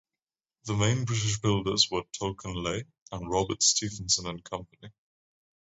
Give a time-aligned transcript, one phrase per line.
[0.63, 4.91] The main British builders were Tulk and Ley and Robert Stephenson and Company.